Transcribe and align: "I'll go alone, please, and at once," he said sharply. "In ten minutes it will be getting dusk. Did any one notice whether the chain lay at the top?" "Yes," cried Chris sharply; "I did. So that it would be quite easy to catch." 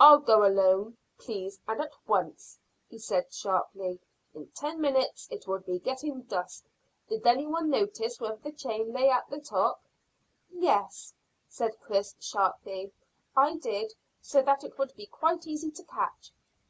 "I'll 0.00 0.20
go 0.20 0.46
alone, 0.46 0.96
please, 1.18 1.60
and 1.68 1.78
at 1.82 1.92
once," 2.06 2.58
he 2.88 2.96
said 2.98 3.30
sharply. 3.34 4.00
"In 4.32 4.46
ten 4.54 4.80
minutes 4.80 5.28
it 5.30 5.46
will 5.46 5.58
be 5.58 5.78
getting 5.78 6.22
dusk. 6.22 6.64
Did 7.10 7.26
any 7.26 7.46
one 7.46 7.68
notice 7.68 8.18
whether 8.18 8.36
the 8.36 8.52
chain 8.52 8.94
lay 8.94 9.10
at 9.10 9.28
the 9.28 9.42
top?" 9.42 9.82
"Yes," 10.48 11.12
cried 11.54 11.78
Chris 11.80 12.14
sharply; 12.18 12.94
"I 13.36 13.56
did. 13.56 13.92
So 14.22 14.40
that 14.40 14.64
it 14.64 14.78
would 14.78 14.94
be 14.96 15.04
quite 15.04 15.46
easy 15.46 15.70
to 15.70 15.84
catch." 15.84 16.32